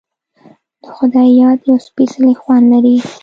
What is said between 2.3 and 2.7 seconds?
خوند